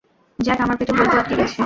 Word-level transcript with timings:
Jack, 0.39 0.59
আমার 0.61 0.75
পেটে 0.79 0.93
বল্টু 0.93 1.15
আটকে 1.17 1.35
গেছে। 1.35 1.59